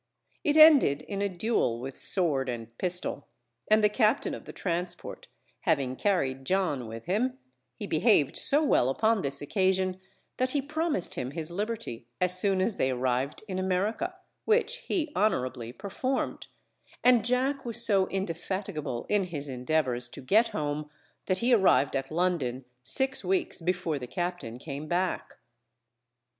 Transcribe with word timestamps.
It 0.43 0.57
ended 0.57 1.03
in 1.03 1.21
a 1.21 1.29
duel 1.29 1.79
with 1.79 1.95
sword 1.95 2.49
and 2.49 2.75
pistol, 2.79 3.27
and 3.67 3.83
the 3.83 3.87
captain 3.87 4.33
of 4.33 4.45
the 4.45 4.51
transport 4.51 5.27
having 5.59 5.95
carried 5.95 6.43
John 6.43 6.87
with 6.87 7.05
him, 7.05 7.37
he 7.75 7.85
behaved 7.85 8.35
so 8.35 8.63
well 8.63 8.89
upon 8.89 9.21
this 9.21 9.43
occasion 9.43 10.01
that 10.37 10.49
he 10.49 10.61
promised 10.63 11.13
him 11.13 11.29
his 11.29 11.51
liberty 11.51 12.07
as 12.19 12.39
soon 12.39 12.61
as 12.61 12.77
they 12.77 12.89
arrived 12.89 13.43
in 13.47 13.59
America, 13.59 14.15
which 14.43 14.77
he 14.77 15.11
honorably 15.15 15.71
performed; 15.71 16.47
and 17.03 17.23
Jack 17.23 17.63
was 17.63 17.85
so 17.85 18.07
indefatigable 18.07 19.05
in 19.07 19.25
his 19.25 19.47
endeavours 19.47 20.09
to 20.09 20.21
get 20.21 20.47
home 20.47 20.89
that 21.27 21.37
he 21.45 21.53
arrived 21.53 21.95
at 21.95 22.09
London 22.09 22.65
six 22.81 23.23
weeks 23.23 23.61
before 23.61 23.99
the 23.99 24.07
captain 24.07 24.57
came 24.57 24.87
back. 24.87 25.35